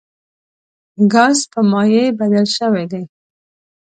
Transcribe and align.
ګاز 1.13 1.37
په 1.51 1.59
مایع 1.71 2.05
بدل 2.19 2.45
شوی 2.55 2.85
دی. 2.91 3.03